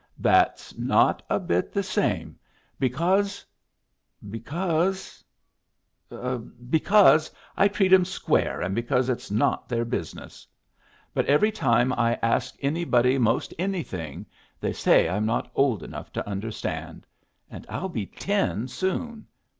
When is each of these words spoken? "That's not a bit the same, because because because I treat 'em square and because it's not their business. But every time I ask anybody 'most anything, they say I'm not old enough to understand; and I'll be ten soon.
"That's 0.17 0.75
not 0.79 1.21
a 1.29 1.39
bit 1.39 1.71
the 1.71 1.83
same, 1.83 2.39
because 2.79 3.45
because 4.31 5.23
because 6.67 7.31
I 7.55 7.67
treat 7.67 7.93
'em 7.93 8.05
square 8.05 8.61
and 8.63 8.73
because 8.73 9.09
it's 9.09 9.29
not 9.29 9.69
their 9.69 9.85
business. 9.85 10.47
But 11.13 11.27
every 11.27 11.51
time 11.51 11.93
I 11.93 12.15
ask 12.23 12.55
anybody 12.63 13.19
'most 13.19 13.53
anything, 13.59 14.25
they 14.59 14.73
say 14.73 15.07
I'm 15.07 15.27
not 15.27 15.51
old 15.53 15.83
enough 15.83 16.11
to 16.13 16.27
understand; 16.27 17.05
and 17.51 17.63
I'll 17.69 17.87
be 17.87 18.07
ten 18.07 18.67
soon. 18.67 19.27